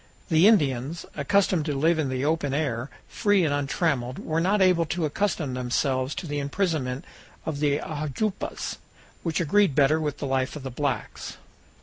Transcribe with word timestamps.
The 0.29 0.47
Indians, 0.47 1.05
accustomed 1.15 1.65
to 1.65 1.75
live 1.75 1.99
in 1.99 2.09
the 2.09 2.25
open 2.25 2.55
air, 2.55 2.89
free 3.07 3.45
and 3.45 3.53
untrammeled, 3.53 4.17
were 4.17 4.41
not 4.41 4.59
able 4.59 4.87
to 4.87 5.05
accustom 5.05 5.53
themselves 5.53 6.15
to 6.15 6.25
the 6.25 6.39
imprisonment 6.39 7.05
of 7.45 7.59
the 7.59 7.77
ajoupas, 7.77 8.79
which 9.21 9.39
agreed 9.39 9.75
better 9.75 10.01
with 10.01 10.17
the 10.17 10.25
life 10.25 10.55
of 10.55 10.63
the 10.63 10.71
blacks. 10.71 11.37